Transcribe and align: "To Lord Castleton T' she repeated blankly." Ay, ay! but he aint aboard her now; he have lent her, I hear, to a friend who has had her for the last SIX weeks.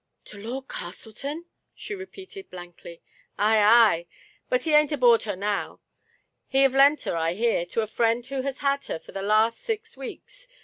"To 0.25 0.39
Lord 0.39 0.67
Castleton 0.67 1.43
T' 1.43 1.49
she 1.75 1.93
repeated 1.93 2.49
blankly." 2.49 3.03
Ay, 3.37 3.59
ay! 3.59 4.05
but 4.49 4.63
he 4.63 4.73
aint 4.73 4.91
aboard 4.91 5.21
her 5.29 5.35
now; 5.35 5.79
he 6.47 6.63
have 6.63 6.73
lent 6.73 7.03
her, 7.03 7.15
I 7.15 7.33
hear, 7.33 7.67
to 7.67 7.81
a 7.81 7.85
friend 7.85 8.25
who 8.25 8.41
has 8.41 8.57
had 8.65 8.85
her 8.85 8.97
for 8.97 9.11
the 9.11 9.21
last 9.21 9.59
SIX 9.59 9.95
weeks. 9.97 10.47